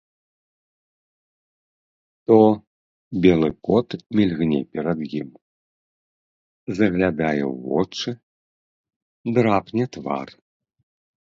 [2.31, 2.37] То
[3.25, 3.89] белы кот
[4.21, 5.29] мільгне перад ім,
[6.81, 8.09] заглядае ў вочы,
[9.37, 10.27] драпне твар.